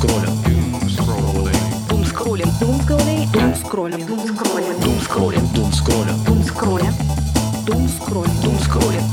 [0.00, 0.32] скроллинг.
[1.88, 2.50] Дум скроллинг.
[2.58, 3.30] Дум скроллинг.
[3.36, 4.06] Дум скроллинг.
[4.06, 4.80] Дум скроллинг.
[4.80, 5.54] Дум скроллинг.
[5.54, 6.24] Дум скроллинг.
[6.26, 6.94] Дум скроллинг.
[7.66, 8.42] Дум скроллинг.
[8.42, 9.10] Дум скроллинг.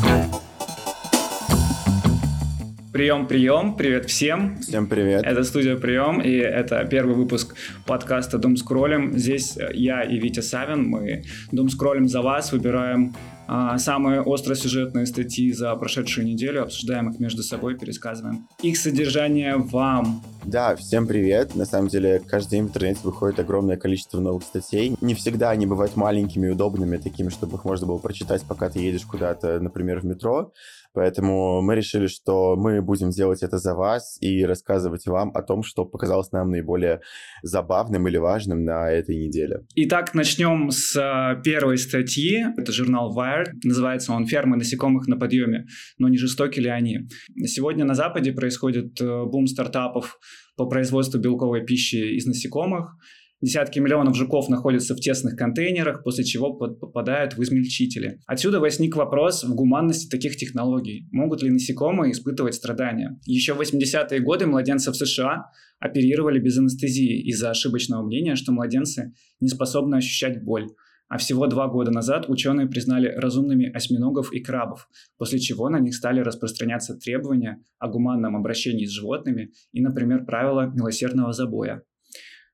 [2.94, 4.58] Прием, прием, привет всем.
[4.60, 5.24] Всем привет.
[5.24, 7.54] Это студия Прием, и это первый выпуск
[7.86, 9.16] подкаста Дум Скроллим.
[9.16, 13.37] Здесь я и Витя Савин, мы Дум Скроллим за вас, выбираем а,
[13.78, 20.24] самые остросюжетные статьи за прошедшую неделю, обсуждаем их между собой, пересказываем их содержание вам.
[20.44, 21.56] Да, всем привет.
[21.56, 24.96] На самом деле, каждый день в интернете выходит огромное количество новых статей.
[25.02, 28.80] Не всегда они бывают маленькими и удобными, такими, чтобы их можно было прочитать, пока ты
[28.80, 30.54] едешь куда-то, например, в метро.
[30.94, 35.62] Поэтому мы решили, что мы будем делать это за вас и рассказывать вам о том,
[35.62, 37.02] что показалось нам наиболее
[37.44, 39.66] забавным или важным на этой неделе.
[39.76, 42.46] Итак, начнем с а, первой статьи.
[42.58, 43.52] Это журнал Wired.
[43.64, 47.08] Называется он «Фермы насекомых на подъеме, но не жестоки ли они?».
[47.46, 50.20] Сегодня на Западе происходит э, бум стартапов
[50.56, 52.96] по производству белковой пищи из насекомых.
[53.40, 58.20] Десятки миллионов жуков находятся в тесных контейнерах, после чего попадают в измельчители.
[58.26, 61.08] Отсюда возник вопрос в гуманности таких технологий.
[61.12, 63.20] Могут ли насекомые испытывать страдания?
[63.28, 69.50] Еще в 80-е годы младенцев США оперировали без анестезии из-за ошибочного мнения, что младенцы не
[69.50, 70.70] способны ощущать боль.
[71.10, 75.96] А всего два года назад ученые признали разумными осьминогов и крабов, после чего на них
[75.96, 81.84] стали распространяться требования о гуманном обращении с животными и, например, правила милосердного забоя.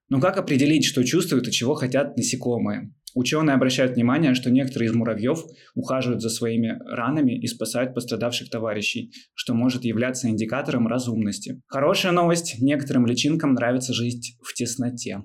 [0.10, 2.94] Но как определить, что чувствуют и чего хотят насекомые?
[3.16, 5.44] Ученые обращают внимание, что некоторые из муравьев
[5.76, 11.62] ухаживают за своими ранами и спасают пострадавших товарищей, что может являться индикатором разумности.
[11.68, 15.24] Хорошая новость– некоторым личинкам нравится жить в тесноте.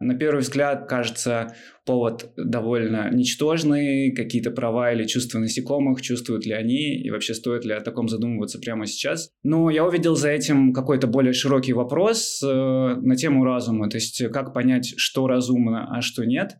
[0.00, 1.54] На первый взгляд кажется
[1.84, 7.72] повод довольно ничтожный, какие-то права или чувства насекомых, чувствуют ли они и вообще стоит ли
[7.72, 9.30] о таком задумываться прямо сейчас.
[9.42, 14.22] Но я увидел за этим какой-то более широкий вопрос э, на тему разума, то есть
[14.32, 16.52] как понять, что разумно, а что нет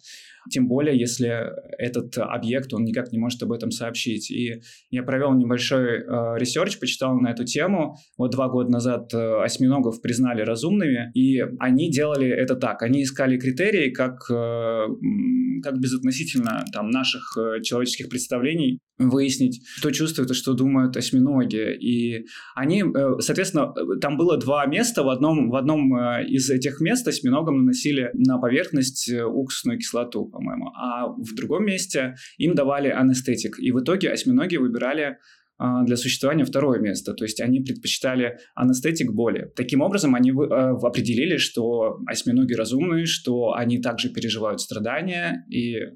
[0.48, 1.28] тем более, если
[1.78, 4.30] этот объект, он никак не может об этом сообщить.
[4.30, 4.60] И
[4.90, 7.96] я провел небольшой э, research, почитал на эту тему.
[8.16, 12.82] Вот два года назад э, осьминогов признали разумными, и они делали это так.
[12.82, 14.86] Они искали критерии, как, э,
[15.62, 21.76] как безотносительно там, наших э, человеческих представлений выяснить, что чувствуют и что думают осьминоги.
[21.76, 25.02] И они, э, соответственно, там было два места.
[25.02, 30.26] В одном, в одном э, из этих мест осьминогам наносили на поверхность э, уксусную кислоту,
[30.26, 30.72] по-моему.
[30.76, 33.58] А в другом месте им давали анестетик.
[33.58, 35.18] И в итоге осьминоги выбирали
[35.58, 37.14] для существования второе место.
[37.14, 39.50] То есть они предпочитали анестетик боли.
[39.56, 45.88] Таким образом, они э, определили, что осьминоги разумные, что они также переживают страдания, и э,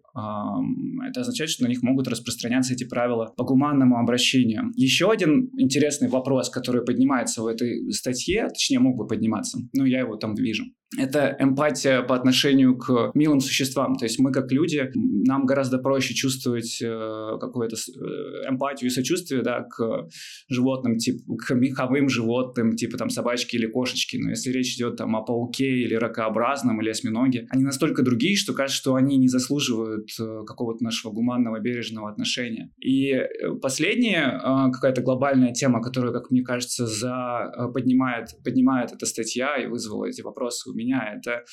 [1.08, 4.72] это означает, что на них могут распространяться эти правила по гуманному обращению.
[4.76, 10.00] Еще один интересный вопрос, который поднимается в этой статье, точнее мог бы подниматься, но я
[10.00, 10.64] его там вижу
[10.98, 13.96] это эмпатия по отношению к милым существам.
[13.96, 19.42] То есть мы как люди, нам гораздо проще чувствовать э, какую-то э, эмпатию и сочувствие
[19.42, 20.08] да, к
[20.48, 24.16] животным, типа, к меховым животным, типа там собачки или кошечки.
[24.16, 28.52] Но если речь идет там о пауке или ракообразном или осьминоге, они настолько другие, что
[28.52, 32.70] кажется, что они не заслуживают э, какого-то нашего гуманного, бережного отношения.
[32.80, 33.28] И э,
[33.60, 39.56] последняя э, какая-то глобальная тема, которую, как мне кажется, за, э, поднимает, поднимает эта статья
[39.56, 41.44] и вызвала эти вопросы у меня, меня, это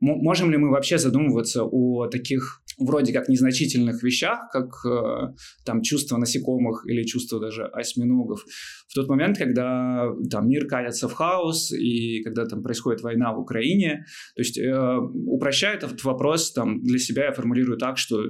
[0.00, 5.34] можем ли мы вообще задумываться о таких вроде как незначительных вещах, как э,
[5.64, 8.44] там чувство насекомых или чувство даже осьминогов,
[8.86, 13.40] в тот момент, когда там мир катится в хаос и когда там происходит война в
[13.40, 14.04] Украине,
[14.36, 18.22] то есть э, упрощая этот вопрос там для себя я формулирую так, что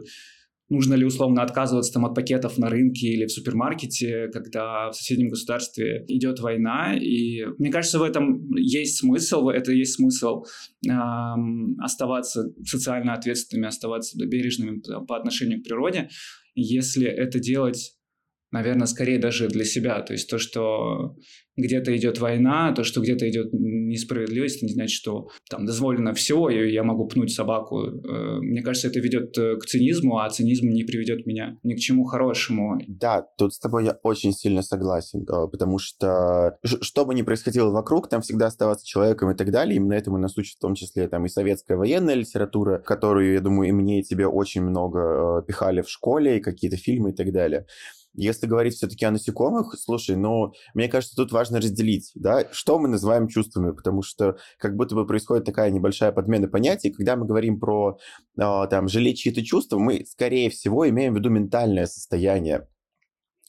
[0.69, 5.29] нужно ли условно отказываться там от пакетов на рынке или в супермаркете, когда в соседнем
[5.29, 6.97] государстве идет война.
[6.97, 10.45] И мне кажется, в этом есть смысл, это есть смысл
[10.87, 16.09] эм, оставаться социально ответственными, оставаться бережными по отношению к природе,
[16.55, 17.98] если это делать
[18.51, 20.01] наверное, скорее даже для себя.
[20.03, 21.17] То есть то, что
[21.57, 26.73] где-то идет война, то, что где-то идет несправедливость, не значит, что там дозволено все, и
[26.73, 27.81] я могу пнуть собаку.
[27.83, 31.79] Э, мне кажется, это ведет э, к цинизму, а цинизм не приведет меня ни к
[31.79, 32.81] чему хорошему.
[32.87, 38.09] Да, тут с тобой я очень сильно согласен, потому что что бы ни происходило вокруг,
[38.09, 39.77] там всегда оставаться человеком и так далее.
[39.77, 43.69] Именно этому нас учат в том числе там и советская военная литература, которую, я думаю,
[43.69, 47.33] и мне, и тебе очень много э, пихали в школе, и какие-то фильмы и так
[47.33, 47.67] далее.
[48.15, 52.89] Если говорить все-таки о насекомых, слушай, ну, мне кажется, тут важно разделить, да, что мы
[52.89, 57.61] называем чувствами, потому что как будто бы происходит такая небольшая подмена понятий, когда мы говорим
[57.61, 57.99] про,
[58.37, 62.67] э, там, жалеть чьи-то чувства, мы, скорее всего, имеем в виду ментальное состояние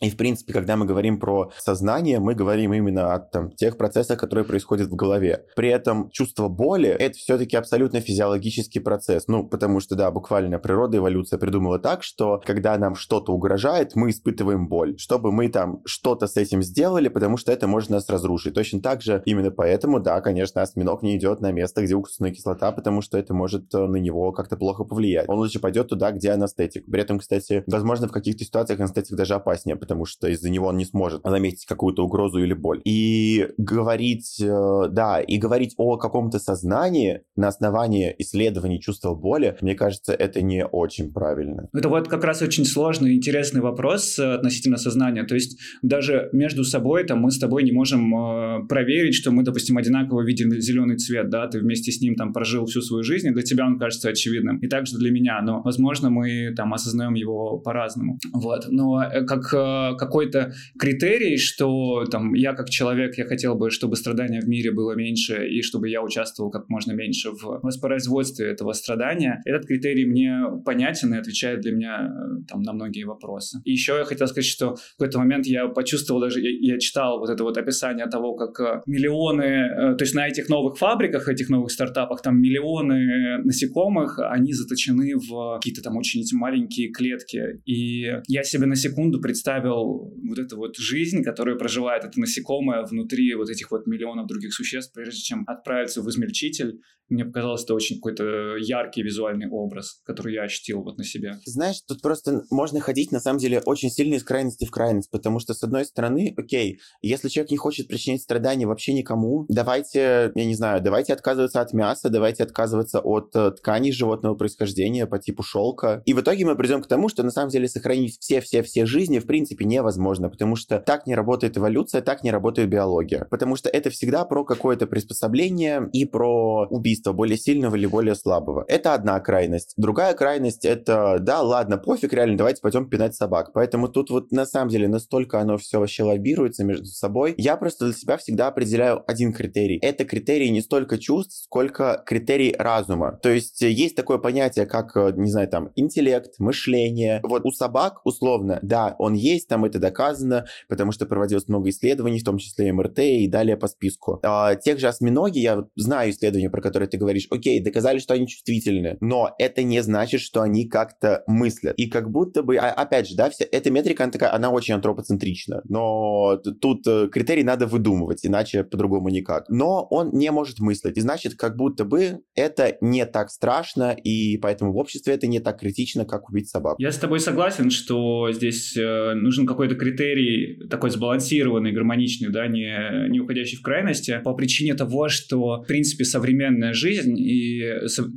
[0.01, 4.17] И, в принципе, когда мы говорим про сознание, мы говорим именно о там, тех процессах,
[4.17, 5.45] которые происходят в голове.
[5.55, 9.27] При этом чувство боли— это все-таки абсолютно физиологический процесс.
[9.27, 14.11] Ну, потому что, да, буквально природа, эволюция придумала так, что когда нам что-то угрожает, мы
[14.11, 14.97] испытываем боль.
[14.97, 18.53] Чтобы мы там что-то с этим сделали, потому что это может нас разрушить.
[18.53, 22.71] Точно так же, именно поэтому, да, конечно, осьминог не идет на место, где уксусная кислота,
[22.71, 25.27] потому что это может э, на него как-то плохо повлиять.
[25.27, 26.85] Он лучше пойдет туда, где анестетик.
[26.85, 30.77] При этом, кстати, возможно, в каких-то ситуациях анестетик даже опаснее, потому что из-за него он
[30.77, 32.79] не сможет заметить какую-то угрозу или боль.
[32.85, 39.73] И говорить, э, да, и говорить о каком-то сознании на основании исследований чувства боли, мне
[39.73, 41.67] кажется, это не очень правильно.
[41.73, 45.23] Это вот как раз очень сложный, интересный вопрос э, относительно сознания.
[45.23, 49.43] То есть даже между собой там мы с тобой не можем э, проверить, что мы,
[49.43, 53.27] допустим, одинаково видим зеленый цвет, да, ты вместе с ним там прожил всю свою жизнь,
[53.27, 54.59] и для тебя он кажется очевидным.
[54.59, 58.19] И также для меня, но, возможно, мы там осознаем его по-разному.
[58.33, 58.67] Вот.
[58.69, 59.49] Но как
[59.97, 64.93] какой-то критерий, что там я как человек, я хотел бы, чтобы страдания в мире было
[64.95, 70.43] меньше, и чтобы я участвовал как можно меньше в воспроизводстве этого страдания, этот критерий мне
[70.65, 73.61] понятен и отвечает для меня э, там на многие вопросы.
[73.65, 77.19] И еще я хотел сказать, что в какой-то момент я почувствовал даже, я, я читал
[77.19, 81.71] вот это вот описание того, как миллионы, то есть на этих новых фабриках, этих новых
[81.71, 87.61] стартапах, там миллионы насекомых, они заточены в какие-то там очень маленькие клетки.
[87.65, 93.33] И я себе на секунду представил вот эту вот жизнь, которую проживает это насекомое внутри
[93.35, 96.79] вот этих вот миллионов других существ, прежде чем отправиться в измельчитель
[97.09, 101.39] мне показалось, это очень какой-то яркий визуальный образ, который я ощутил вот на себе.
[101.45, 105.39] Знаешь, тут просто можно ходить, на самом деле, очень сильно из крайности в крайность, потому
[105.39, 110.45] что, с одной стороны, окей, если человек не хочет причинить страдания вообще никому, давайте, я
[110.45, 115.41] не знаю, давайте отказываться от мяса, давайте отказываться от э, тканей животного происхождения по типу
[115.41, 116.03] шелка.
[116.05, 119.25] И в итоге мы придем к тому, что на самом деле сохранить все-все-все жизни в
[119.25, 123.27] принципе невозможно, потому что так не работает эволюция, так не работает биология.
[123.29, 128.65] Потому что это всегда про какое-то приспособление и про убийство более сильного или более слабого.
[128.67, 129.73] Это одна крайность.
[129.77, 133.51] Другая крайность это, да, ладно, пофиг, реально, давайте пойдем пинать собак.
[133.53, 137.35] Поэтому тут вот на самом деле настолько оно все вообще лоббируется между собой.
[137.37, 139.79] Я просто для себя всегда определяю один критерий.
[139.81, 143.19] Это критерий не столько чувств, сколько критерий разума.
[143.21, 147.21] То есть есть такое понятие, как, не знаю, там, интеллект, мышление.
[147.23, 152.19] Вот у собак, условно, да, он есть, там это доказано, потому что проводилось много исследований,
[152.19, 154.19] в том числе МРТ и далее по списку.
[154.23, 158.27] А, тех же осьминоги, я знаю исследования, про которые ты говоришь, окей, доказали, что они
[158.27, 161.75] чувствительны, но это не значит, что они как-то мыслят.
[161.77, 164.75] И как будто бы, а, опять же, да, вся эта метрика, она такая, она очень
[164.75, 169.49] антропоцентрична, но тут э, критерий надо выдумывать, иначе по-другому никак.
[169.49, 174.37] Но он не может мыслить, и значит, как будто бы это не так страшно, и
[174.37, 176.75] поэтому в обществе это не так критично, как убить собаку.
[176.79, 183.09] Я с тобой согласен, что здесь э, нужен какой-то критерий такой сбалансированный, гармоничный, да, не,
[183.09, 187.63] не уходящий в крайности, по причине того, что, в принципе, современная жизнь и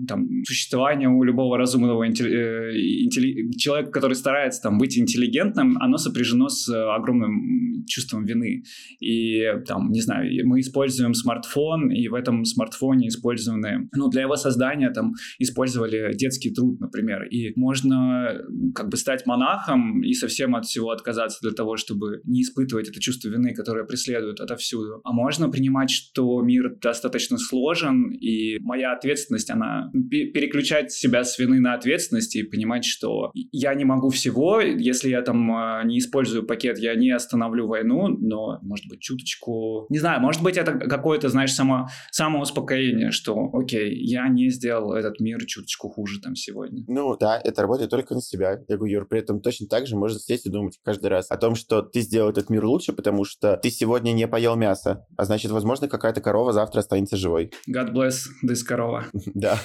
[0.09, 3.05] там, существование у любого разумного интелли...
[3.05, 3.53] Интелли...
[3.59, 8.63] человека, который старается там, быть интеллигентным, оно сопряжено с огромным чувством вины.
[9.01, 14.37] И там, не знаю, мы используем смартфон, и в этом смартфоне использованы, ну, для его
[14.37, 17.25] создания там использовали детский труд, например.
[17.25, 18.41] И можно
[18.75, 23.01] как бы стать монахом и совсем от всего отказаться для того, чтобы не испытывать это
[23.01, 25.01] чувство вины, которое преследует отовсюду.
[25.05, 31.61] А можно принимать, что мир достаточно сложен, и моя ответственность, она переключать себя с вины
[31.61, 36.47] на ответственность и понимать, что я не могу всего, если я там а, не использую
[36.47, 39.87] пакет, я не остановлю войну, но, может быть, чуточку...
[39.91, 45.21] Не знаю, может быть, это какое-то, знаешь, само, самоуспокоение, что, окей, я не сделал этот
[45.21, 46.85] мир чуточку хуже там сегодня.
[46.87, 48.61] Ну, да, это работает только на себя.
[48.69, 51.39] Я говорю, Юр, при этом точно так же можно сесть и думать каждый раз о
[51.39, 55.25] том, что ты сделал этот мир лучше, потому что ты сегодня не поел мясо, а
[55.25, 57.51] значит, возможно, какая-то корова завтра останется живой.
[57.67, 59.07] God bless this корова.
[59.35, 59.59] Да.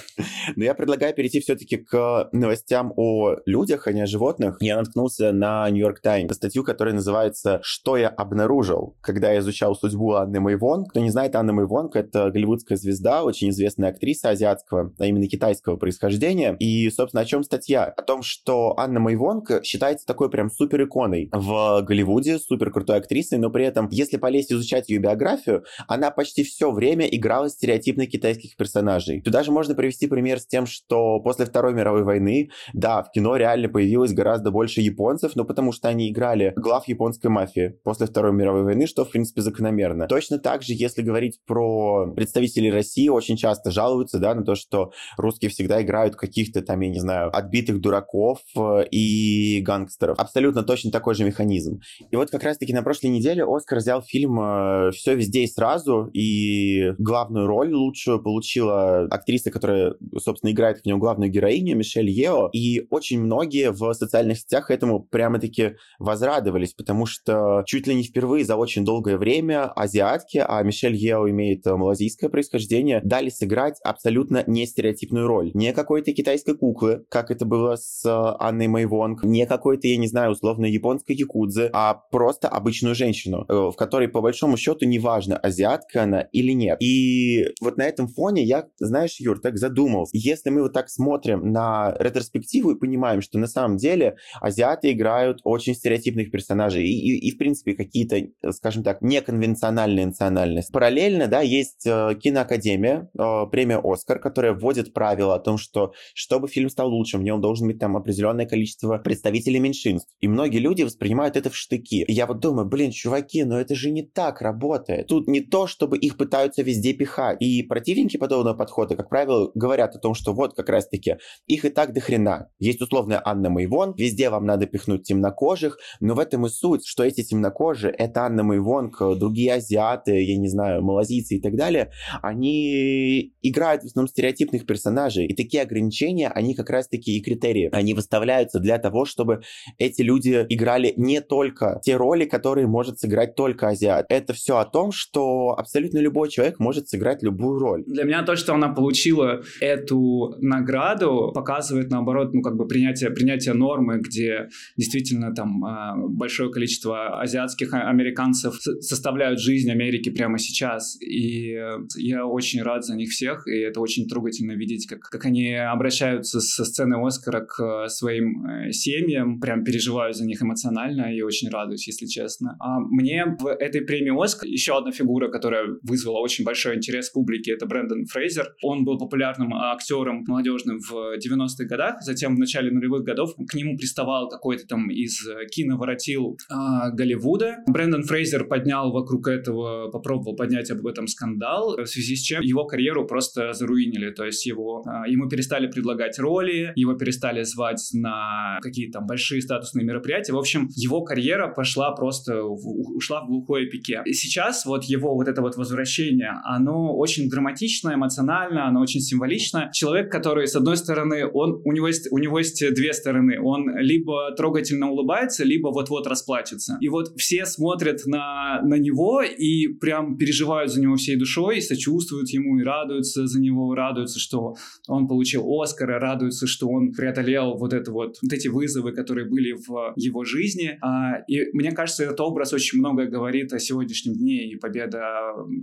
[0.55, 4.55] Но я предлагаю перейти все-таки к новостям о людях, а не о животных.
[4.61, 9.75] Я наткнулся на New York Times статью, которая называется «Что я обнаружил, когда я изучал
[9.75, 10.91] судьбу Анны Мэйвонг».
[10.91, 15.75] Кто не знает, Анна Мэйвонг— это голливудская звезда, очень известная актриса азиатского, а именно китайского
[15.75, 16.55] происхождения.
[16.59, 17.83] И, собственно, о чем статья?
[17.85, 23.39] О том, что Анна Мэйвонг считается такой прям супер иконой в Голливуде, супер крутой актрисой,
[23.39, 28.55] но при этом, если полезть изучать ее биографию, она почти все время играла стереотипных китайских
[28.55, 29.21] персонажей.
[29.21, 33.35] Туда же можно привести пример с тем, что после Второй мировой войны, да, в кино
[33.35, 37.79] реально появилось гораздо больше японцев, но потому что они играли глав японской мафии.
[37.83, 40.07] после Второй мировой войны, что, в принципе, закономерно.
[40.07, 44.91] Точно так же, если говорить про представителей России, очень часто жалуются, да, на то, что
[45.17, 50.19] русские всегда играют каких-то там, я не знаю, отбитых дураков э, и гангстеров.
[50.19, 51.81] Абсолютно точно такой же механизм.
[52.11, 56.09] И вот как раз-таки на прошлой неделе Оскар взял фильм э, «Все везде и сразу»,
[56.13, 62.49] и главную роль лучшую получила актриса, которая, собственно, играет в нем главную героиню, Мишель Ео.
[62.53, 68.45] И очень многие в социальных сетях этому прямо-таки возрадовались, потому что чуть ли не впервые
[68.45, 74.65] за очень долгое время азиатки, а Мишель Ео имеет малазийское происхождение, дали сыграть абсолютно не
[74.65, 75.51] стереотипную роль.
[75.53, 80.07] Не какой-то китайской куклы, как это было с Анной Мэй Вонг, не какой-то, я не
[80.07, 85.37] знаю, условно японской якудзы, а просто обычную женщину, э, в которой, по большому счету, неважно,
[85.37, 86.77] азиатка она или нет.
[86.81, 90.11] И вот на этом фоне я, знаешь, Юр, так задумался.
[90.13, 95.39] Если мы вот так смотрим на ретроспективу и понимаем, что на самом деле азиаты играют
[95.43, 98.17] очень стереотипных персонажей и, и, и в принципе, какие-то,
[98.51, 100.71] скажем так, неконвенциональные национальности.
[100.71, 106.47] Параллельно, да, есть э, киноакадемия, э, премия «Оскар», которая вводит правила о том, что чтобы
[106.47, 110.09] фильм стал лучшим, в нем должен быть там определенное количество представителей меньшинств.
[110.19, 112.03] И многие люди воспринимают это в штыки.
[112.07, 115.07] Я вот думаю, блин, чуваки, но это же не так работает.
[115.07, 117.37] Тут не то, чтобы их пытаются везде пихать.
[117.39, 121.69] И противники подобного подхода, как правило, говорят о том, что вот как раз-таки их и
[121.69, 122.49] так до хрена.
[122.59, 127.03] Есть условная Анна Майвон, везде вам надо пихнуть темнокожих, но в этом и суть, что
[127.03, 131.91] эти темнокожие, это Анна Майвонг, другие азиаты, я не знаю, малазийцы и так далее,
[132.21, 135.27] они играют в основном стереотипных персонажей.
[135.27, 137.69] И такие ограничения, они как раз-таки и критерии.
[137.71, 139.41] Они выставляются для того, чтобы
[139.77, 140.45] эти люди
[140.77, 144.05] играли не только те роли, которые может сыграть только азиат.
[144.09, 147.83] Это все о том, что абсолютно любой человек может сыграть любую роль.
[147.85, 153.53] Для меня то, что она получила эту награду, показывает, наоборот, ну, как бы принятие, принятие
[153.53, 160.97] нормы, где действительно там а, большое количество азиатских американцев составляют жизнь Америки прямо сейчас.
[161.01, 161.57] И
[161.95, 166.39] я очень рад за них всех, и это очень трогательно видеть, как, как они обращаются
[166.39, 170.66] со сцены Оскара к своим э, семьям, прям переживаю за них эмоционально
[171.13, 172.55] и очень радуюсь, если честно.
[172.59, 177.51] А мне в этой премии Оскар еще одна фигура, которая вызвала очень большой интерес публики,
[177.51, 178.55] это Брэндон Фрейзер.
[178.61, 183.77] Он был популярным актером молодежным в 90-х годах, затем в начале нулевых годов к нему
[183.77, 187.57] приставал какой-то там из киноворотил а, Голливуда.
[187.67, 192.65] Брэндон Фрейзер поднял вокруг этого, попробовал поднять об этом скандал, в связи с чем его
[192.65, 198.59] карьеру просто заруинили, то есть его, а, ему перестали предлагать роли, его перестали звать на
[198.61, 200.33] какие-то там большие статусные мероприятия.
[200.33, 204.01] В общем, его карьера пошла просто, ушла в глухое пике.
[204.05, 209.69] И сейчас вот его вот это вот возвращение, оно очень драматично, эмоционально, оно очень символично.
[209.73, 213.39] Человек, который, с одной стороны, он, у, него есть, у него есть две стороны.
[213.41, 216.77] Он либо трогательно улыбается, либо вот-вот расплачется.
[216.81, 221.61] И вот все смотрят на, на него и прям переживают за него всей душой, и
[221.61, 224.55] сочувствуют ему, и радуются за него, радуются, что
[224.87, 229.53] он получил Оскар, радуются, что он преодолел вот это вот, вот эти вызовы, которые были
[229.53, 230.36] в его жизни.
[230.81, 235.01] А, и мне кажется, этот образ очень много говорит о сегодняшнем дне, и победа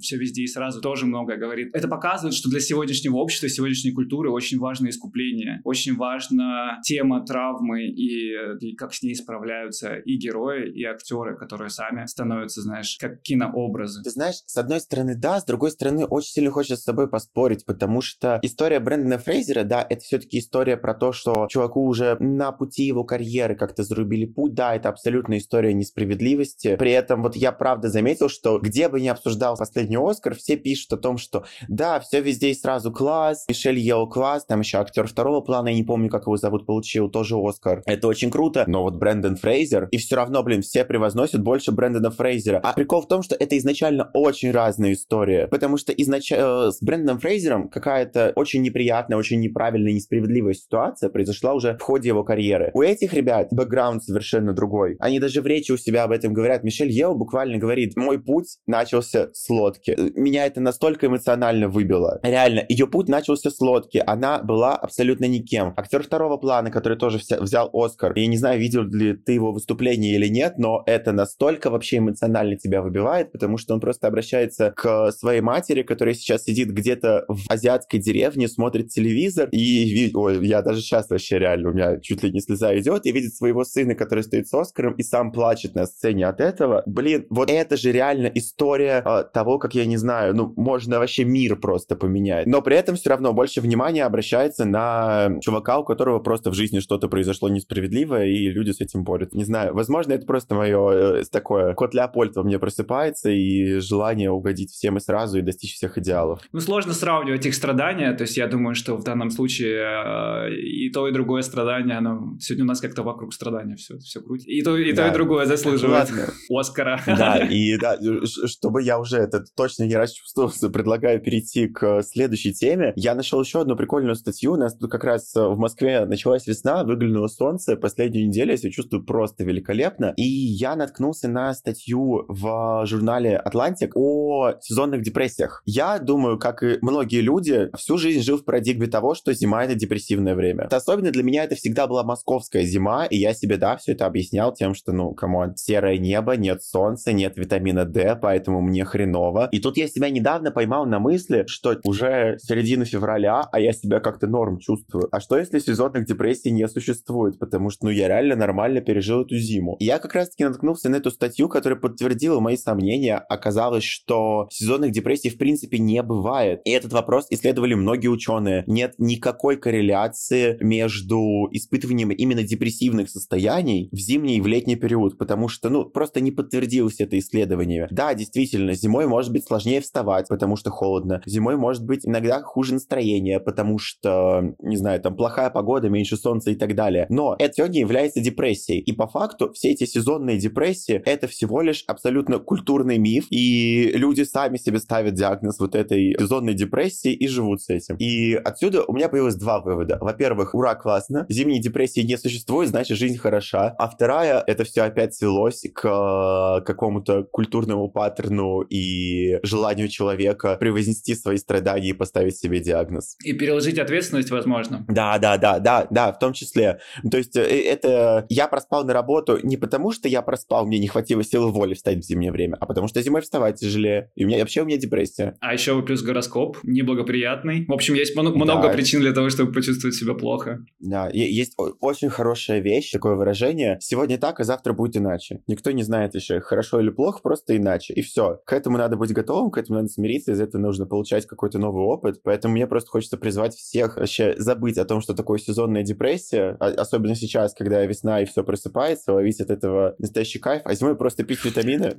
[0.01, 1.71] все везде и сразу тоже много говорит.
[1.75, 7.87] Это показывает, что для сегодняшнего общества, сегодняшней культуры очень важно искупление, очень важна тема травмы
[7.87, 13.23] и, и как с ней справляются и герои, и актеры, которые сами становятся, знаешь, как
[13.23, 14.03] кинообразы.
[14.03, 17.65] Ты знаешь, с одной стороны, да, с другой стороны, очень сильно хочется с тобой поспорить,
[17.65, 22.53] потому что история Брэндона Фрейзера, да, это все-таки история про то, что чуваку уже на
[22.53, 26.77] пути его карьеры как-то зарубили путь, да, это абсолютно история несправедливости.
[26.77, 30.93] При этом вот я правда заметил, что где бы ни обсуждал последний Оскар, все пишут
[30.93, 35.09] о том, что да, все везде и сразу класс, Мишель Йео класс, там еще актер
[35.09, 37.83] второго плана, я не помню, как его зовут, получил тоже Оскар.
[37.87, 42.11] Это очень круто, но вот Брэндон Фрейзер, и все равно, блин, все превозносят больше Брэндона
[42.11, 42.61] Фрейзера.
[42.63, 46.81] А прикол в том, что это изначально очень разная история, потому что изначально э, с
[46.81, 52.71] Брэндоном Фрейзером какая-то очень неприятная, очень неправильная, несправедливая ситуация произошла уже в ходе его карьеры.
[52.75, 54.97] У этих ребят бэкграунд совершенно другой.
[55.01, 56.65] Они даже в речи у себя об этом говорят.
[56.65, 59.97] Мишель Ео буквально говорит, мой путь начался с лодки.
[60.15, 62.21] Меня это настолько эмоционально выбило.
[62.23, 64.03] Реально, ее путь начался с лодки.
[64.07, 65.75] Она была абсолютно никем.
[65.77, 68.17] Актер второго плана, который тоже взял Оскар.
[68.17, 72.57] Я не знаю, видел ли ты его выступление или нет, но это настолько вообще эмоционально
[72.57, 77.41] тебя выбивает, потому что он просто обращается к своей матери, которая сейчас сидит где-то в
[77.49, 80.15] азиатской деревне, смотрит телевизор и видит...
[80.17, 83.35] Ой, я даже сейчас вообще реально, у меня чуть ли не слеза идет, и видит
[83.35, 86.83] своего сына, который стоит с Оскаром и сам плачет на сцене от этого.
[86.87, 91.25] Блин, вот это же реально история э, того, как, я не знаю, ну, можно вообще
[91.25, 92.47] мир просто поменять.
[92.47, 96.81] Но при этом все равно больше внимания обращается на чувака, у которого просто в жизни
[96.81, 99.37] что-то произошло несправедливое, и люди с этим борются.
[99.37, 104.31] Не знаю, возможно, это просто мое что такое кот Леопольд во мне просыпается и желание
[104.31, 106.41] угодить всем и сразу и достичь всех идеалов.
[106.53, 110.91] Ну, сложно сравнивать их страдания, то есть я думаю, что в данном случае э, и
[110.91, 114.49] то, и другое страдание, оно сегодня у нас как-то вокруг страдания все, все крутит.
[114.49, 115.09] И то, и то, Да.
[115.09, 116.33] и другое заслуживает Ладно.
[116.51, 117.01] Оскара.
[117.07, 117.99] Да, и да,
[118.47, 122.93] чтобы я уже это точно не расчувствовался, предлагаю перейти к следующей теме.
[122.97, 124.53] Я нашел еще одну прикольную статью.
[124.53, 127.77] У нас тут как раз э, в Москве началась весна, выглянуло солнце.
[127.77, 130.15] Последнюю неделю я себя чувствую просто великолепно.
[130.17, 135.63] И я наткнулся на статью в журнале «Atlantic» о сезонных депрессиях.
[135.65, 139.75] Я думаю, как и многие люди, всю жизнь жил в парадигме того, что зима— это
[139.75, 140.69] депрессивное время.
[140.71, 144.55] Особенно для меня это всегда была московская зима, и я себе, да, все это объяснял
[144.55, 149.49] тем, что, ну, come on, серое небо, нет солнца, нет витамина D, поэтому мне хреново.
[149.53, 154.01] И тут я себя недавно поймал на мысли, что уже середина февраля, а я себя
[154.01, 155.09] как-то норм чувствую.
[155.13, 157.39] А что если сезонных депрессий не существует?
[157.39, 159.77] Потому что, ну, я реально нормально пережил эту зиму.
[159.79, 163.19] И я как раз-таки наткнулся на эту статью, которая подтвердила мои сомнения.
[163.19, 166.61] Оказалось, что сезонных депрессий в принципе не бывает.
[166.65, 168.65] И этот вопрос исследовали многие ученые.
[168.67, 175.49] Нет никакой корреляции между испытыванием именно депрессивных состояний в зимний и в летний период, потому
[175.49, 177.89] что, ну, просто не подтвердилось это исследование.
[177.91, 181.21] Да, действительно, зимой может быть сложнее вставать, потому что холодно.
[181.27, 186.51] Зимой может быть иногда хуже настроение, потому что, не знаю, там плохая погода, меньше солнца
[186.51, 187.07] и так далее.
[187.09, 188.81] Но это все не является депрессией.
[188.81, 194.23] И по факту все эти сезонные депрессии— это всего лишь абсолютно культурный миф, и люди
[194.23, 197.97] сами себе ставят диагноз вот этой сезонной депрессии и живут с этим.
[197.97, 199.99] И отсюда у меня появилось два вывода.
[200.01, 201.27] Во-первых, ура, классно.
[201.29, 203.75] Зимней депрессии не существует, значит, жизнь хороша.
[203.79, 211.15] А вторая, это все опять свелось к э, какому-то культурному паттерну и желанию человека превознести
[211.15, 213.17] свои страдания и поставить себе диагноз.
[213.25, 214.85] И переложить ответственность, возможно.
[214.89, 216.79] Да, да, да, да, да, в том числе.
[217.11, 220.89] То есть э, это я проспал на работу не потому, что я проспал, мне не
[220.89, 224.11] хватило силы воли встать в зимнее время, а потому что зимой вставать тяжелее.
[224.15, 225.37] И у меня вообще у меня депрессия.
[225.41, 227.65] А еще плюс гороскоп неблагоприятный.
[227.67, 228.69] В общем, есть мно- много Да.
[228.69, 230.59] причин для того, чтобы почувствовать себя плохо.
[230.81, 233.79] Да, есть очень хорошая вещь, такое выражение.
[233.87, 235.43] Сегодня так, а завтра будет иначе.
[235.47, 237.93] Никто не знает еще, хорошо или плохо, просто иначе.
[237.93, 238.41] И все.
[238.47, 241.85] К этому надо быть готовым, к этому надо смириться, из этого нужно получать какой-то новый
[241.85, 242.23] опыт.
[242.23, 246.69] Поэтому мне просто хочется призвать всех вообще забыть о том, что такое сезонная депрессия, а-
[246.69, 251.23] особенно сейчас, когда весна и все просыпается, ловить от этого настоящий кайф, а зимой просто
[251.25, 251.93] пить витамины.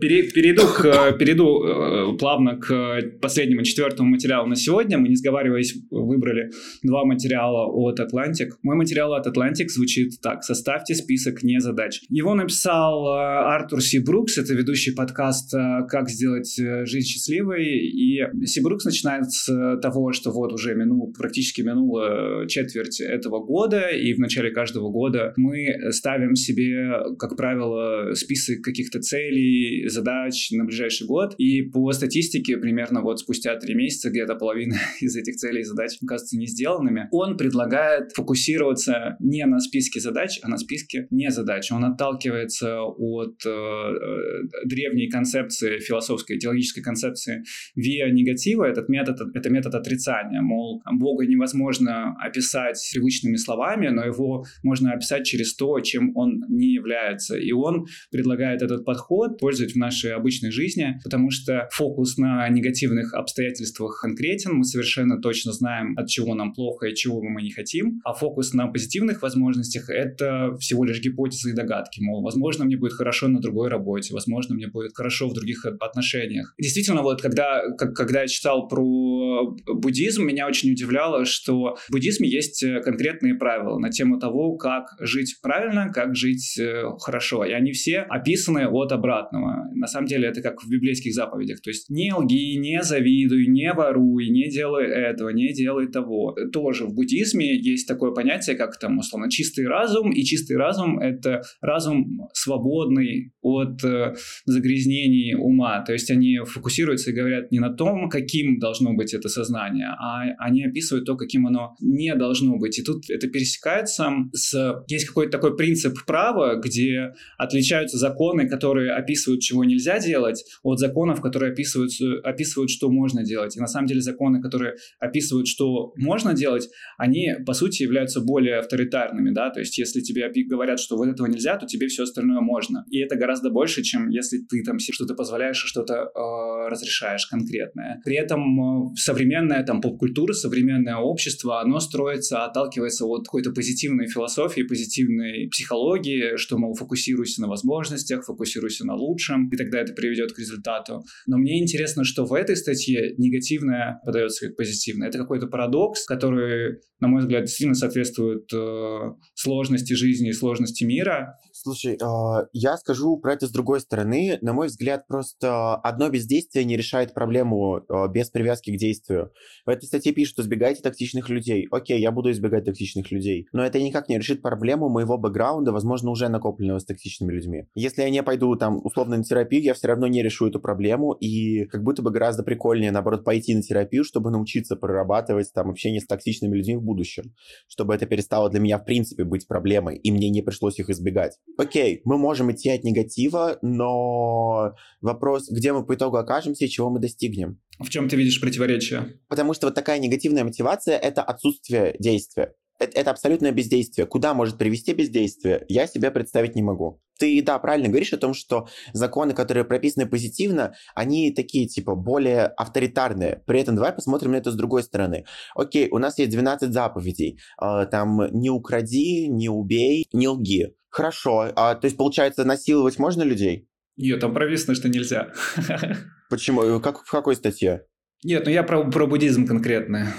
[0.00, 4.98] Пере- перейду, к, перейду э, плавно к последнему, четвертому материалу на сегодня.
[4.98, 6.50] Мы, не сговариваясь, выбрали
[6.82, 8.48] два материала от Atlantic.
[8.64, 10.42] Мой материал от Atlantic звучит так.
[10.42, 12.00] «Составьте список не задач».
[12.08, 17.66] Его написал э, Артур Си Брукс, это ведущий подкаст э, «Как сделать э, жизнь счастливой».
[17.66, 23.88] И Си Брукс начинает с того, что вот уже минул, практически минула четверть этого года,
[23.88, 30.64] и в начале каждого года мы ставим себе, как правило, список каких-то целей, задач на
[30.64, 35.60] ближайший год, и по статистике примерно вот спустя три месяца где-то половина из этих целей
[35.60, 37.08] и задач оказывается не сделанными.
[37.10, 41.70] Он предлагает фокусироваться не на списке задач, а на списке не задач.
[41.72, 47.42] Он отталкивается от э, э, древней концепции, философской, теологической концепции
[47.74, 48.64] виа негатива.
[48.64, 50.40] Этот метод, это метод отрицания.
[50.40, 56.72] Мол, Бога невозможно описать привычными словами, но его можно описать через то, чем он не
[56.72, 57.36] является.
[57.36, 63.14] И он предлагает этот подход пользовать в нашей обычной жизни, потому что фокус на негативных
[63.14, 68.00] обстоятельствах конкретен, мы совершенно точно знаем, от чего нам плохо и чего мы не хотим,
[68.04, 72.92] а фокус на позитивных возможностях— это всего лишь гипотезы и догадки, мол, возможно, мне будет
[72.92, 76.54] хорошо на другой работе, возможно, мне будет хорошо в других отношениях.
[76.58, 82.28] Действительно, вот когда, как, когда я читал про буддизм, меня очень удивляло, что в буддизме
[82.28, 87.52] есть э, конкретные правила на тему того, как жить правильно, как жить э, хорошо, и
[87.52, 89.68] они все описаны от обратного.
[89.74, 93.72] На самом деле это как в библейских заповедях, то есть не лги, не завидуй, не
[93.72, 96.36] воруй, не делай этого, не делай того.
[96.52, 101.42] Тоже в буддизме есть такое понятие, как там, условно, чистый разум, и чистый разум— это
[101.60, 108.08] разум свободный от э, загрязнений ума, то есть они фокусируются и говорят не на том,
[108.08, 112.78] каким должно быть это сознание, а они описывают то, каким оно не должно быть.
[112.78, 114.84] И тут это пересекается с...
[114.88, 121.20] Есть какой-то такой принцип права, где отличаются законы, которые описывают, чего нельзя делать, от законов,
[121.20, 121.92] которые описывают,
[122.24, 123.56] описывают, что можно делать.
[123.56, 128.58] И на самом деле законы, которые описывают, что можно делать, они, по сути, являются более
[128.58, 130.46] авторитарными, да, то есть если тебе опи-
[130.80, 132.84] что вот этого нельзя, то тебе все остальное можно.
[132.90, 138.00] И это гораздо больше, чем если ты там что-то позволяешь и что-то э, разрешаешь конкретное.
[138.04, 144.62] При этом э, современная там поп-культура, современное общество, оно строится, отталкивается от какой-то позитивной философии,
[144.62, 150.38] позитивной психологии, что, мол, фокусируйся на возможностях, фокусируйся на лучшем, и тогда это приведет к
[150.38, 151.02] результату.
[151.26, 155.08] Но мне интересно, что в этой статье негативное подается как позитивное.
[155.08, 158.98] Это какой-то парадокс, который, на мой взгляд, сильно соответствует э,
[159.34, 161.38] сложности жизни и сложности мира.
[161.62, 164.38] Слушай, э, я скажу про это с другой стороны.
[164.40, 169.30] На мой взгляд, просто одно бездействие не решает проблему э, без привязки к действию.
[169.66, 171.68] В этой статье пишут, что избегайте токсичных людей.
[171.70, 173.46] Окей, я буду избегать токсичных людей.
[173.52, 177.66] Но это никак не решит проблему моего бэкграунда, возможно, уже накопленного с токсичными людьми.
[177.74, 181.12] Если я не пойду там условно на терапию, я все равно не решу эту проблему.
[181.12, 186.00] И как будто бы гораздо прикольнее, наоборот, пойти на терапию, чтобы научиться прорабатывать там общение
[186.00, 187.34] с токсичными людьми в будущем.
[187.68, 191.36] Чтобы это перестало для меня, в принципе, быть проблемой, и мне не пришлось их избегать.
[191.60, 196.88] Окей, мы можем идти от негатива, но вопрос, где мы по итогу окажемся и чего
[196.88, 197.60] мы достигнем.
[197.78, 199.20] В чем ты видишь противоречие?
[199.28, 202.54] Потому что вот такая негативная мотивация— это отсутствие действия.
[202.78, 204.06] Это, это абсолютное бездействие.
[204.06, 207.02] Куда может привести бездействие, я себе представить не могу.
[207.18, 212.46] Ты, да, правильно говоришь о том, что законы, которые прописаны позитивно, они такие, типа, более
[212.46, 213.42] авторитарные.
[213.46, 215.26] При этом давай посмотрим на это с другой стороны.
[215.54, 217.38] Окей, у нас есть 12 заповедей.
[217.62, 220.74] Э, там не укради, не убей, не лги.
[220.90, 221.52] Хорошо.
[221.56, 223.68] А, то есть, получается, насиловать можно людей?
[223.96, 225.32] Нет, там прописано, что нельзя.
[226.30, 226.80] Почему?
[226.80, 227.86] Как, в какой статье?
[228.22, 230.12] Нет, ну я про, про буддизм конкретно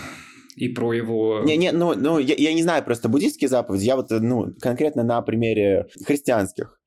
[0.55, 1.41] и про его...
[1.43, 5.03] Не, не, ну, ну я, я не знаю просто буддийские заповеди, я вот, ну, конкретно
[5.03, 6.79] на примере христианских.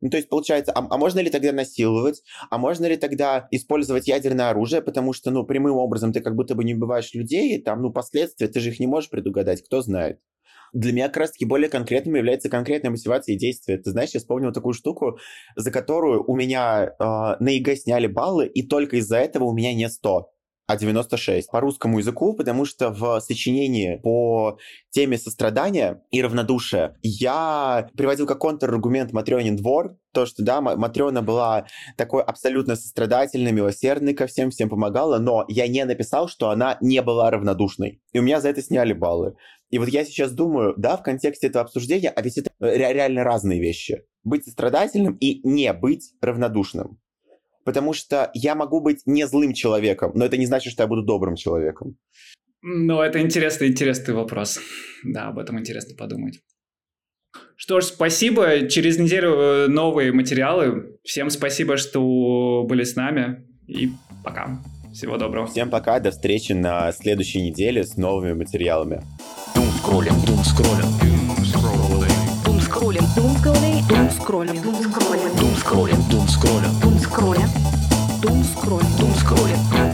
[0.00, 2.22] Ну, то есть, получается, а, а можно ли тогда насиловать?
[2.50, 4.82] А можно ли тогда использовать ядерное оружие?
[4.82, 8.48] Потому что, ну, прямым образом ты как будто бы не убиваешь людей, там, ну, последствия,
[8.48, 10.18] ты же их не можешь предугадать, кто знает.
[10.72, 13.78] Для меня как раз-таки более конкретным является конкретная мотивация и действие.
[13.78, 15.18] Ты знаешь, я вспомнил такую штуку,
[15.54, 19.74] за которую у меня э, на ЕГЭ сняли баллы, и только из-за этого у меня
[19.74, 20.32] не 100
[20.66, 24.58] а 96 по русскому языку, потому что в сочинении по
[24.90, 31.66] теме сострадания и равнодушия я приводил как контраргумент Матрёнин двор, то, что, да, Матрёна была
[31.96, 37.02] такой абсолютно сострадательной, милосердной ко всем, всем помогала, но я не написал, что она не
[37.02, 38.00] была равнодушной.
[38.12, 39.34] И у меня за это сняли баллы.
[39.70, 43.58] И вот я сейчас думаю, да, в контексте этого обсуждения, а ведь это реально разные
[43.58, 44.04] вещи.
[44.22, 47.01] Быть сострадательным и не быть равнодушным
[47.64, 51.02] потому что я могу быть не злым человеком, но это не значит, что я буду
[51.02, 51.96] добрым человеком.
[52.62, 54.60] Ну, это интересный, интересный вопрос.
[55.04, 56.40] Да, об этом интересно подумать.
[57.56, 58.68] Что ж, спасибо.
[58.68, 60.98] Через неделю э, новые материалы.
[61.04, 63.46] Всем спасибо, что были с нами.
[63.66, 63.90] И
[64.24, 64.62] пока.
[64.92, 65.46] Всего доброго.
[65.46, 65.98] Всем пока.
[65.98, 69.02] До встречи на следующей неделе с новыми материалами.
[69.54, 71.11] Дум скроллим, дум скроллим, дум скроллим,
[72.92, 77.48] дум скроллим, дум скроллим, дум скроллим, дум скроллим, дум скроллим, дум скроллим, дум скроллим,
[78.20, 79.91] дум скроллим, дум скроллим.